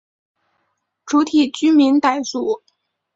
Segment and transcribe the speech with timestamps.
[1.05, 2.63] 主体居民傣族。